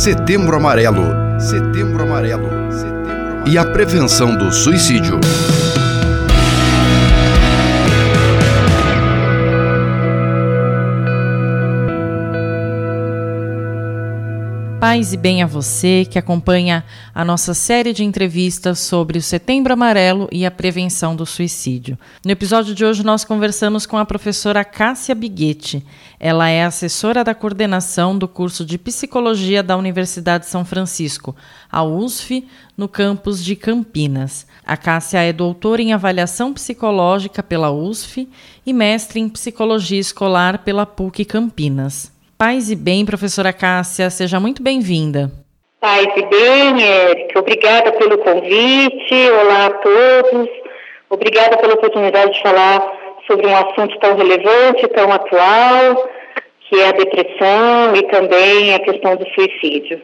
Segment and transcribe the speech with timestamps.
[0.00, 1.38] Setembro Amarelo.
[1.38, 2.48] Setembro Amarelo.
[2.72, 3.44] Setembro Amarelo.
[3.46, 5.20] E a prevenção do suicídio.
[14.80, 16.82] Paz e bem a você que acompanha
[17.14, 21.98] a nossa série de entrevistas sobre o Setembro Amarelo e a prevenção do suicídio.
[22.24, 25.84] No episódio de hoje, nós conversamos com a professora Cássia Biguetti.
[26.18, 31.36] Ela é assessora da coordenação do curso de Psicologia da Universidade de São Francisco,
[31.70, 34.46] a USF, no campus de Campinas.
[34.64, 38.26] A Cássia é doutora em avaliação psicológica pela USF
[38.64, 42.18] e mestre em psicologia escolar pela PUC Campinas.
[42.40, 45.30] Paz e bem, professora Cássia, seja muito bem-vinda.
[45.78, 50.48] Paz e bem, Érica, obrigada pelo convite, olá a todos,
[51.10, 52.80] obrigada pela oportunidade de falar
[53.26, 56.08] sobre um assunto tão relevante, tão atual,
[56.60, 60.00] que é a depressão e também a questão do suicídio.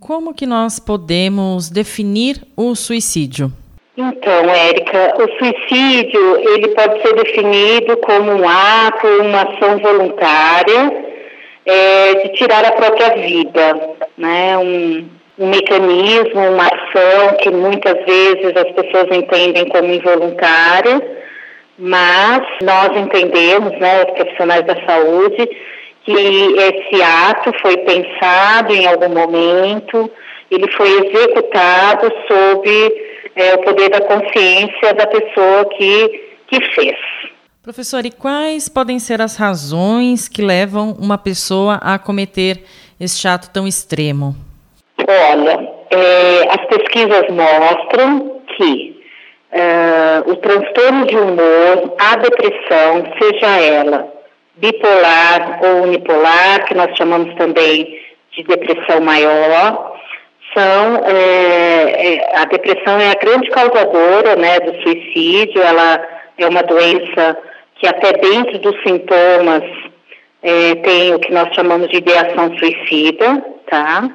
[0.00, 3.52] Como que nós podemos definir o suicídio?
[3.98, 11.15] Então, Érica, o suicídio ele pode ser definido como um ato, uma ação voluntária
[11.66, 14.56] é, de tirar a própria vida, né?
[14.56, 21.02] Um, um mecanismo, uma ação que muitas vezes as pessoas entendem como involuntária,
[21.78, 25.46] mas nós entendemos, né, os profissionais da saúde,
[26.04, 30.10] que esse ato foi pensado em algum momento,
[30.50, 32.92] ele foi executado sob
[33.34, 36.96] é, o poder da consciência da pessoa que, que fez.
[37.66, 42.62] Professor, e quais podem ser as razões que levam uma pessoa a cometer
[43.00, 44.36] este ato tão extremo?
[45.00, 49.02] Olha, é, as pesquisas mostram que
[49.50, 54.12] é, o transtorno de humor, a depressão, seja ela
[54.58, 58.00] bipolar ou unipolar, que nós chamamos também
[58.30, 59.98] de depressão maior,
[60.54, 66.00] são é a depressão é a grande causadora né, do suicídio, ela
[66.38, 67.36] é uma doença
[67.78, 69.62] que até dentro dos sintomas
[70.42, 74.08] é, tem o que nós chamamos de ideação suicida, tá?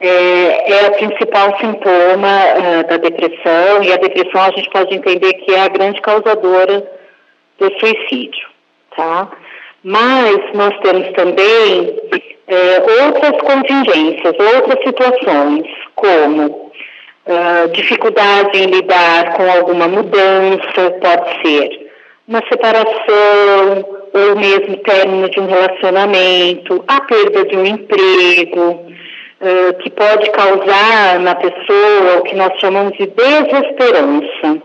[0.00, 5.32] É, é o principal sintoma é, da depressão e a depressão a gente pode entender
[5.34, 6.88] que é a grande causadora
[7.58, 8.48] do suicídio,
[8.96, 9.28] tá?
[9.82, 11.96] Mas nós temos também
[12.46, 16.46] é, outras contingências, outras situações, como
[17.26, 21.87] uh, dificuldade em lidar com alguma mudança, pode ser
[22.28, 29.90] uma separação ou mesmo término de um relacionamento, a perda de um emprego, uh, que
[29.90, 34.62] pode causar na pessoa o que nós chamamos de desesperança,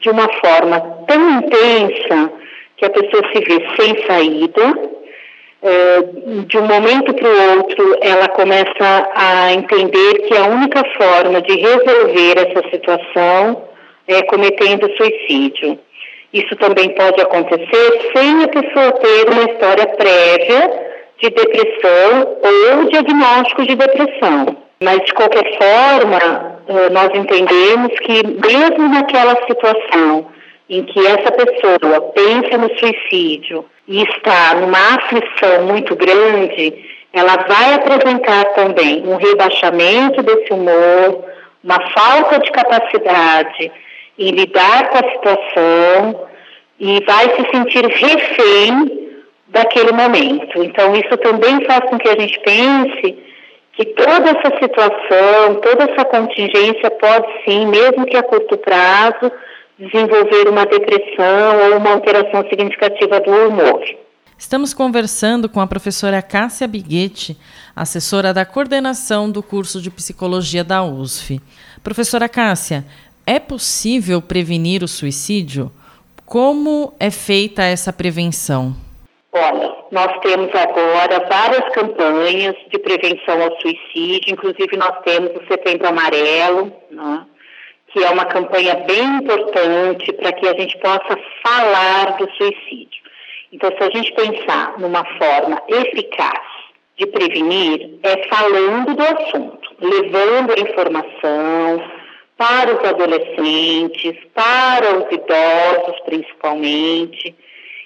[0.00, 2.30] de uma forma tão intensa
[2.76, 4.66] que a pessoa se vê sem saída,
[5.62, 11.40] uh, de um momento para o outro ela começa a entender que a única forma
[11.40, 13.64] de resolver essa situação
[14.06, 15.78] é cometendo suicídio.
[16.32, 20.88] Isso também pode acontecer sem a pessoa ter uma história prévia
[21.20, 24.56] de depressão ou diagnóstico de depressão.
[24.80, 30.26] Mas, de qualquer forma, eh, nós entendemos que, mesmo naquela situação
[30.68, 36.74] em que essa pessoa pensa no suicídio e está numa aflição muito grande,
[37.12, 41.24] ela vai apresentar também um rebaixamento desse humor,
[41.64, 43.72] uma falta de capacidade
[44.18, 46.26] em lidar com a situação
[46.80, 49.08] e vai se sentir refém
[49.48, 50.62] daquele momento.
[50.62, 53.18] Então, isso também faz com que a gente pense
[53.72, 59.30] que toda essa situação, toda essa contingência pode sim, mesmo que a curto prazo,
[59.78, 63.80] desenvolver uma depressão ou uma alteração significativa do humor.
[64.36, 67.36] Estamos conversando com a professora Cássia Biguetti,
[67.74, 71.40] assessora da coordenação do curso de psicologia da USF.
[71.82, 72.84] Professora Cássia,
[73.28, 75.70] é possível prevenir o suicídio?
[76.24, 78.74] Como é feita essa prevenção?
[79.30, 85.88] Olha, nós temos agora várias campanhas de prevenção ao suicídio, inclusive nós temos o Setembro
[85.88, 87.26] Amarelo, né,
[87.88, 93.02] que é uma campanha bem importante para que a gente possa falar do suicídio.
[93.52, 96.40] Então, se a gente pensar numa forma eficaz
[96.96, 101.97] de prevenir, é falando do assunto, levando a informação,
[102.38, 107.34] para os adolescentes, para os idosos principalmente,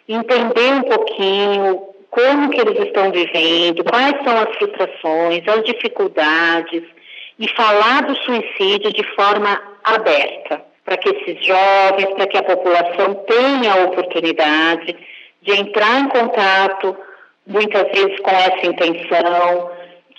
[0.06, 6.82] entender um pouquinho como que eles estão vivendo, quais são as frustrações, as dificuldades
[7.38, 13.14] e falar do suicídio de forma aberta, para que esses jovens, para que a população
[13.26, 14.94] tenha a oportunidade
[15.40, 16.94] de entrar em contato
[17.46, 19.70] muitas vezes com essa intenção,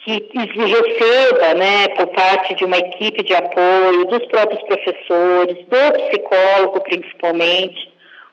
[0.03, 6.81] que receba, né, por parte de uma equipe de apoio, dos próprios professores, do psicólogo
[6.81, 7.89] principalmente,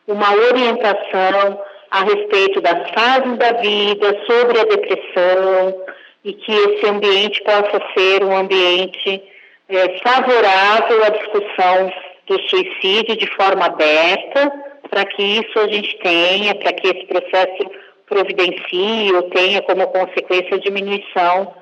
[0.06, 5.84] uma orientação a respeito das fases da vida, sobre a depressão,
[6.24, 9.22] e que esse ambiente possa ser um ambiente
[9.68, 11.92] é, favorável à discussão
[12.26, 14.52] do suicídio de forma aberta,
[14.88, 17.70] para que isso a gente tenha, para que esse processo
[18.06, 21.59] providencie ou tenha como consequência a diminuição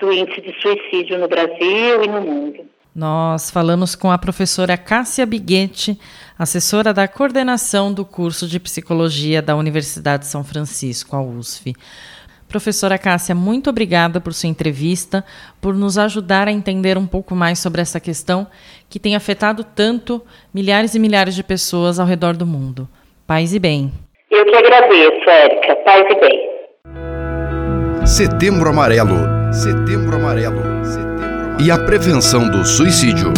[0.00, 2.64] do índice de suicídio no Brasil e no mundo.
[2.94, 5.98] Nós falamos com a professora Cássia Biguete,
[6.36, 11.74] assessora da coordenação do curso de psicologia da Universidade de São Francisco, a USF.
[12.48, 15.24] Professora Cássia, muito obrigada por sua entrevista,
[15.60, 18.44] por nos ajudar a entender um pouco mais sobre essa questão
[18.88, 20.20] que tem afetado tanto
[20.52, 22.88] milhares e milhares de pessoas ao redor do mundo.
[23.24, 23.92] Paz e bem.
[24.28, 25.76] Eu que agradeço, Érica.
[25.84, 26.50] Paz e bem.
[28.04, 29.39] Setembro Amarelo.
[29.52, 30.62] Setembro Amarelo.
[30.84, 31.60] Setembro Amarelo.
[31.60, 33.32] E a prevenção do suicídio.